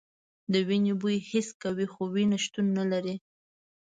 [0.51, 3.15] د وینې بوی حس کوي خو وینه شتون نه لري.